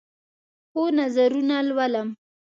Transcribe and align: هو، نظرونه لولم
هو، 0.73 0.83
نظرونه 0.97 1.55
لولم 1.67 2.09